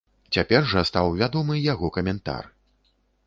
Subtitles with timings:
[0.35, 2.43] Цяпер жа стаў вядомы яго каментар.